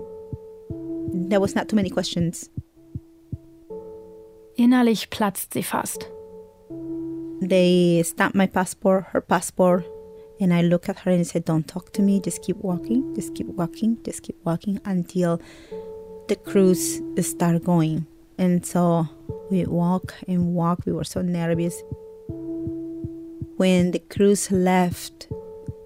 [1.14, 2.50] There was not too many questions.
[4.58, 6.08] Innerlich platzt sie fast.
[7.42, 9.84] They stamped my passport, her passport,
[10.40, 13.34] and I look at her and said, Don't talk to me, just keep walking, just
[13.36, 15.40] keep walking, just keep walking until
[16.28, 18.06] the cruise start going.
[18.38, 19.08] And so
[19.50, 20.80] we walk and walk.
[20.86, 21.82] We were so nervous.
[23.58, 25.28] When the cruise left,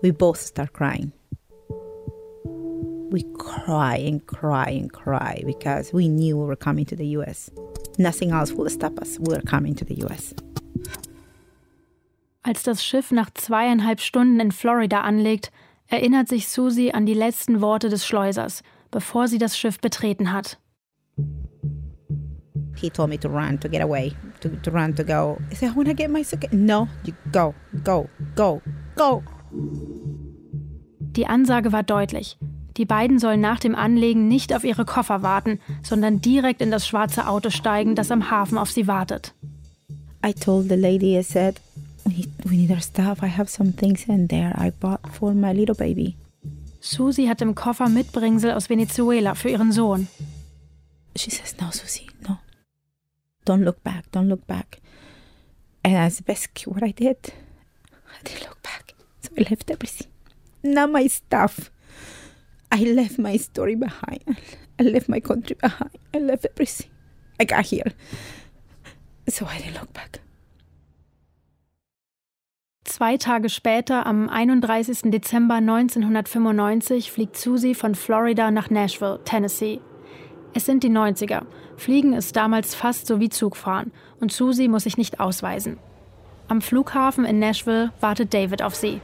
[0.02, 1.12] we both start crying.
[3.12, 7.50] We cry and cry and cry because we knew we were coming to the US.
[7.98, 9.18] Nothing else will stop us.
[9.20, 10.34] We were coming to the US.
[12.44, 15.52] Als das Schiff nach zweieinhalb Stunden in Florida anlegt,
[15.88, 20.60] erinnert sich Susie an die letzten Worte des Schleusers, bevor sie das Schiff betreten hat.
[22.76, 25.38] He told me to run, to get away, to, to run, to go.
[25.52, 26.52] I said, I want to get my suitcase.
[26.52, 28.62] No, you go, go, go,
[28.96, 29.24] go.
[31.16, 32.38] Die Ansage war deutlich.
[32.78, 36.86] Die beiden sollen nach dem Anlegen nicht auf ihre Koffer warten, sondern direkt in das
[36.86, 39.34] schwarze Auto steigen, das am Hafen auf sie wartet.
[40.26, 41.62] I told the lady, I said,
[42.04, 43.24] we need, we need our stuff.
[43.24, 46.18] I have some things in there I bought for my little baby.
[46.82, 50.08] Susie hat im Koffer Mitbringsel aus Venezuela für ihren Sohn.
[51.16, 52.15] She says, No, Susie, no.
[53.46, 54.82] Don't look back, don't look back.
[55.84, 57.18] And that's basically what I did.
[58.08, 58.96] I didn't look back.
[59.22, 60.08] So I left everything.
[60.64, 61.70] Not my stuff.
[62.72, 64.24] I left my story behind.
[64.80, 65.92] I left my country behind.
[66.14, 66.90] I left everything.
[67.40, 67.94] I got here.
[69.30, 70.20] So I didn't look back.
[72.84, 75.12] Zwei Tage später, am 31.
[75.12, 79.82] Dezember 1995, fliegt Susie von Florida nach Nashville, Tennessee.
[80.54, 81.46] Es sind die 90er.
[81.78, 85.78] Fliegen ist damals fast so wie Zugfahren und Susie muss sich nicht ausweisen.
[86.48, 89.02] Am Flughafen in Nashville wartet David auf sie.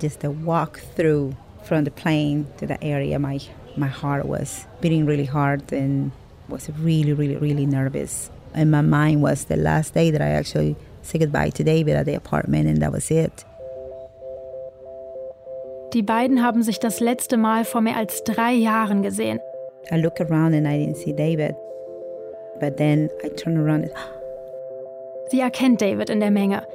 [0.00, 1.32] Just the walk through
[1.64, 3.40] from the plane to the area, my
[3.76, 6.12] my heart was beating really hard and
[6.48, 8.30] was really, really, really nervous.
[8.54, 12.06] And my mind was the last day that I actually said goodbye to David at
[12.06, 13.44] the apartment, and that was it.
[15.94, 19.40] Die beiden haben sich das letzte Mal vor mehr als drei Jahren gesehen.
[19.90, 21.54] I look around and I didn't see David.
[22.60, 23.92] But then I turn around and
[25.30, 26.66] Sie erkennt David in der Menge.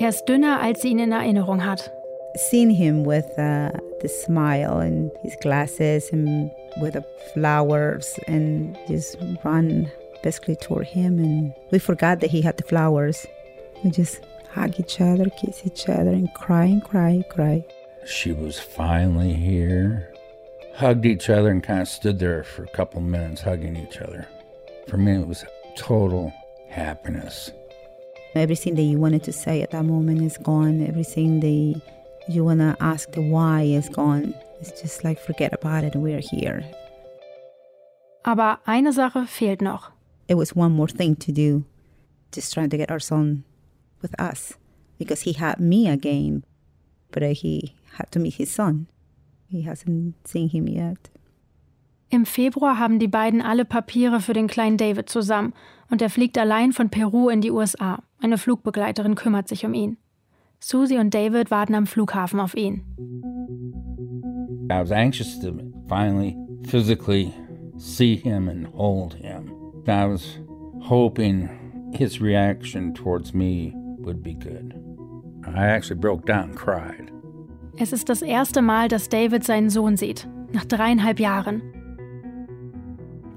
[0.00, 1.92] Er ist dünner, als sie ihn in Erinnerung hat.
[2.36, 6.50] seeing him with uh, the smile and his glasses and
[6.80, 9.90] with the flowers and just run
[10.22, 13.26] basically toward him and we forgot that he had the flowers.
[13.82, 14.20] We just
[14.52, 17.64] hug each other, kiss each other and cry and cry and cry.
[18.06, 20.09] She was finally here.
[20.80, 24.26] Hugged each other and kind of stood there for a couple minutes hugging each other.
[24.88, 25.44] For me, it was
[25.76, 26.32] total
[26.70, 27.50] happiness.
[28.34, 30.86] Everything that you wanted to say at that moment is gone.
[30.86, 31.82] Everything that
[32.30, 34.34] you want to ask the why is gone.
[34.62, 35.94] It's just like forget about it.
[35.96, 36.64] We're here.
[38.24, 39.92] Aber eine Sache fehlt noch.
[40.28, 41.66] It was one more thing to do,
[42.32, 43.44] just trying to get our son
[44.00, 44.54] with us
[44.98, 46.42] because he had me again,
[47.10, 48.86] but he had to meet his son.
[49.50, 51.10] He hasn't seen him yet.
[52.08, 55.54] Im Februar haben die beiden alle Papiere für den kleinen David zusammen
[55.90, 58.02] und er fliegt allein von Peru in die USA.
[58.20, 59.96] Eine Flugbegleiterin kümmert sich um ihn.
[60.60, 62.84] Susie und David warten am Flughafen auf ihn.
[64.70, 65.52] I was anxious to
[65.88, 67.32] finally physically
[67.76, 69.50] see him and hold him.
[69.88, 70.38] I was
[70.82, 71.48] hoping
[71.92, 74.74] his reaction towards me would be good.
[75.44, 77.10] I actually broke down and cried.
[77.76, 81.62] Es ist das erste Mal, dass David seinen Sohn sieht, nach dreieinhalb Jahren.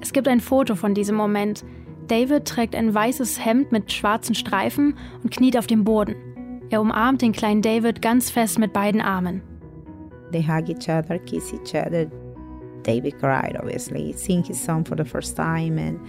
[0.01, 1.63] Es gibt ein Foto von diesem Moment.
[2.07, 6.15] David trägt ein weißes Hemd mit schwarzen Streifen und kniet auf dem Boden.
[6.69, 9.41] Er umarmt den kleinen David ganz fest mit beiden Armen.
[10.31, 12.07] They hug each other, kiss each other.
[12.83, 15.99] David cried, obviously, seeing his son for the first time and,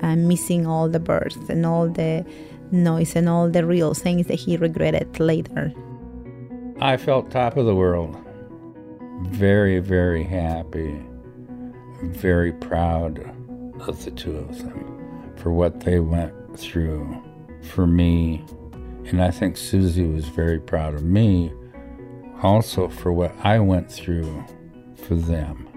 [0.00, 2.24] and missing all the birth and all the
[2.70, 5.72] noise and all the real things that he regretted later.
[6.82, 8.16] I felt top of the world.
[9.28, 11.00] Very, very happy.
[12.02, 13.20] Very proud
[13.86, 17.22] of the two of them for what they went through
[17.70, 18.44] for me.
[19.06, 21.52] And I think Susie was very proud of me
[22.42, 24.44] also for what I went through
[24.96, 25.68] for them.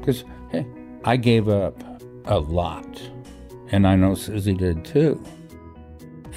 [0.00, 0.66] Because, hey,
[1.04, 1.84] I gave up
[2.24, 3.02] a lot.
[3.68, 5.22] And I know Susie did too.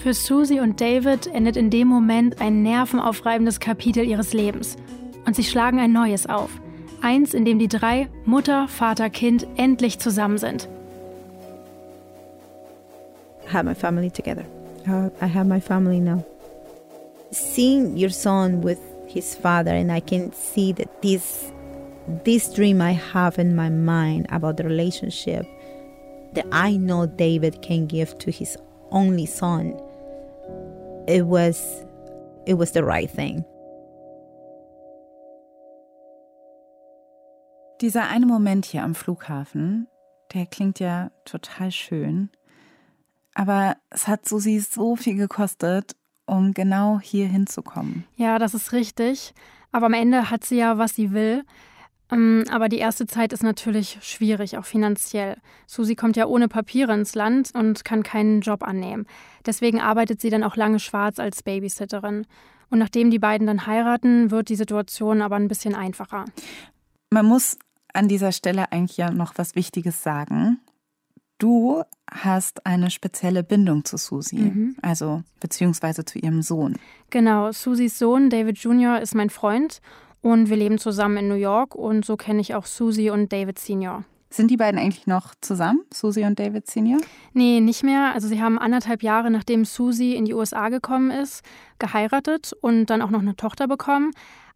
[0.03, 4.77] Für Susie und David endet in dem Moment ein nervenaufreibendes Kapitel ihres Lebens.
[5.25, 6.51] Und sie schlagen ein neues auf.
[7.01, 10.69] Eins, in dem die drei, Mutter, Vater, Kind, endlich zusammen sind.
[13.47, 14.45] I have my family together.
[14.87, 16.23] Uh, I have my family now.
[17.31, 21.51] Seeing your son with his father, and I can see that this
[22.23, 25.45] this dream I have in my mind about the relationship
[26.33, 28.57] that I know David can give to his
[28.91, 29.75] only son.
[31.07, 31.85] It was
[32.45, 33.45] it was the right thing.
[37.81, 39.87] Dieser eine Moment hier am Flughafen,
[40.33, 42.29] der klingt ja total schön.
[43.33, 45.95] Aber es hat Susi so viel gekostet,
[46.25, 48.05] um genau hier hinzukommen.
[48.15, 49.33] Ja, das ist richtig.
[49.71, 51.43] Aber am Ende hat sie ja, was sie will.
[52.11, 55.37] Ähm, aber die erste Zeit ist natürlich schwierig, auch finanziell.
[55.65, 59.05] Susi kommt ja ohne Papiere ins Land und kann keinen Job annehmen.
[59.45, 62.25] Deswegen arbeitet sie dann auch lange schwarz als Babysitterin.
[62.69, 66.25] Und nachdem die beiden dann heiraten, wird die Situation aber ein bisschen einfacher.
[67.09, 67.57] Man muss
[67.93, 70.59] an dieser Stelle eigentlich ja noch was Wichtiges sagen.
[71.39, 74.75] Du hast eine spezielle Bindung zu Susi, mhm.
[74.81, 76.77] also beziehungsweise zu ihrem Sohn.
[77.09, 78.99] Genau, Susis Sohn David Jr.
[78.99, 79.81] ist mein Freund
[80.21, 83.59] und wir leben zusammen in New York und so kenne ich auch Susi und David
[83.59, 84.03] Senior.
[84.29, 86.99] Sind die beiden eigentlich noch zusammen, Susi und David Senior?
[87.33, 88.13] Nee, nicht mehr.
[88.13, 91.43] Also sie haben anderthalb Jahre, nachdem Susi in die USA gekommen ist,
[91.79, 94.11] geheiratet und dann auch noch eine Tochter bekommen.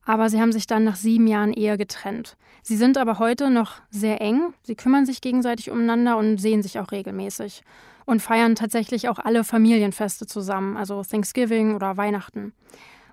[0.05, 2.35] Aber sie haben sich dann nach sieben Jahren Ehe getrennt.
[2.63, 4.53] Sie sind aber heute noch sehr eng.
[4.63, 7.63] Sie kümmern sich gegenseitig umeinander und sehen sich auch regelmäßig.
[8.05, 12.51] Und feiern tatsächlich auch alle Familienfeste zusammen, also Thanksgiving oder Weihnachten.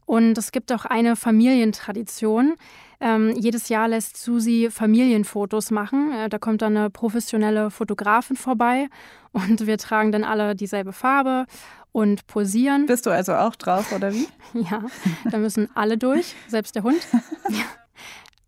[0.09, 2.55] Und es gibt auch eine Familientradition.
[2.99, 6.11] Ähm, jedes Jahr lässt Susi Familienfotos machen.
[6.13, 8.89] Äh, da kommt dann eine professionelle Fotografin vorbei
[9.33, 11.45] und wir tragen dann alle dieselbe Farbe
[11.93, 12.87] und posieren.
[12.87, 14.27] Bist du also auch drauf, oder wie?
[14.55, 14.83] ja,
[15.31, 17.07] da müssen alle durch, selbst der Hund.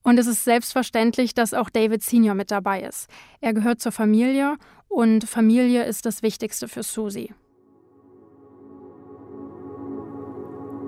[0.03, 3.07] Und es ist selbstverständlich, dass auch David Senior mit dabei ist.
[3.43, 4.57] Er gehört zur Familie
[4.89, 7.35] und Familie ist das Wichtigste für Susie.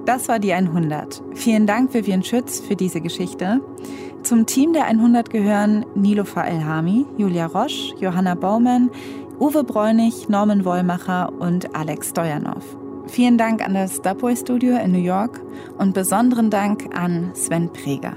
[0.04, 1.22] Das war die 100.
[1.34, 3.60] Vielen Dank, Vivian Schütz, für diese Geschichte.
[4.24, 8.90] Zum Team der 100 gehören Nilofa Elhami, Julia Roche, Johanna Baumann,
[9.38, 12.64] Uwe Bräunig, Norman Wollmacher und Alex Stojanov.
[13.06, 15.40] Vielen Dank an das Dubway Studio in New York
[15.78, 18.16] und besonderen Dank an Sven Preger.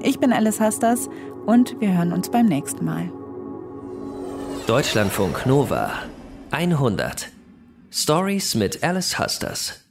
[0.00, 1.08] Ich bin Alice Hastas
[1.46, 3.10] und wir hören uns beim nächsten Mal.
[4.66, 5.90] Deutschlandfunk Nova
[6.52, 7.28] 100
[7.90, 9.89] Stories mit Alice Husters